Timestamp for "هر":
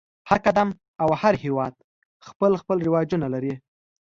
0.29-0.39, 1.21-1.33